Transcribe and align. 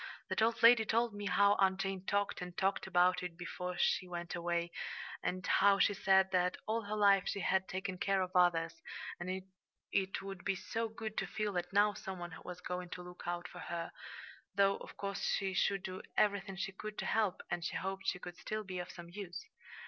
"That 0.29 0.41
old 0.41 0.63
lady 0.63 0.83
told 0.83 1.13
me 1.13 1.27
how 1.27 1.53
Aunt 1.59 1.79
Jane 1.79 2.03
talked 2.03 2.41
and 2.41 2.57
talked 2.57 2.87
about 2.87 3.21
it 3.21 3.37
before 3.37 3.75
she 3.77 4.07
went 4.07 4.33
away, 4.33 4.71
and 5.21 5.45
how 5.45 5.77
she 5.77 5.93
said 5.93 6.31
that 6.31 6.57
all 6.65 6.81
her 6.85 6.95
life 6.95 7.27
she 7.27 7.41
had 7.41 7.67
taken 7.69 7.99
care 7.99 8.23
of 8.23 8.35
others, 8.35 8.81
and 9.19 9.43
it 9.93 10.21
would 10.23 10.43
be 10.43 10.55
so 10.55 10.89
good 10.89 11.15
to 11.17 11.27
feel 11.27 11.53
that 11.53 11.71
now 11.71 11.93
some 11.93 12.17
one 12.17 12.33
was 12.43 12.61
going 12.61 12.89
to 12.89 13.03
look 13.03 13.25
out 13.27 13.47
for 13.47 13.59
her, 13.59 13.91
though, 14.55 14.77
of 14.77 14.97
course, 14.97 15.21
she 15.35 15.53
should 15.53 15.83
do 15.83 16.01
everything 16.17 16.55
she 16.55 16.71
could 16.71 16.97
to 16.97 17.05
help, 17.05 17.43
and 17.51 17.63
she 17.63 17.75
hoped 17.75 18.07
she 18.07 18.17
could 18.17 18.37
still 18.37 18.63
be 18.63 18.79
of 18.79 18.89
some 18.89 19.11
use." 19.11 19.45